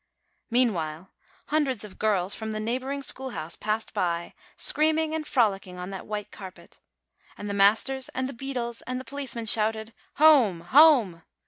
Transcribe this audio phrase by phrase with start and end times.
[0.49, 1.11] Meanwhile,
[1.49, 6.31] hundreds of girls from the neighboring schoolhouse passed by, screaming and frolicking on that white
[6.31, 6.79] carpet,
[7.37, 10.61] And the masters and the beadles and the policemen shouted, "Home!
[10.61, 11.21] home!"